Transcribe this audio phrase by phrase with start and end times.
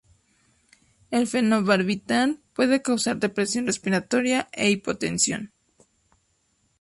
[1.11, 5.51] El fenobarbital puede causar depresión respiratoria e hipotensión.